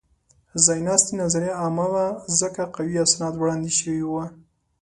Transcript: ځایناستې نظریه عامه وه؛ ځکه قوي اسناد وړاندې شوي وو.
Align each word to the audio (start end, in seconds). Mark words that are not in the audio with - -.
ځایناستې 0.65 1.13
نظریه 1.21 1.53
عامه 1.61 1.85
وه؛ 1.93 2.05
ځکه 2.39 2.61
قوي 2.75 2.95
اسناد 3.05 3.33
وړاندې 3.37 3.71
شوي 3.79 4.03
وو. 4.09 4.23